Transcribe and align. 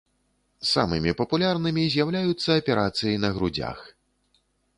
Самымі 0.69 1.13
папулярнымі 1.19 1.83
з'яўляюцца 1.97 2.49
аперацыі 2.61 3.15
на 3.27 3.33
грудзях. 3.37 3.77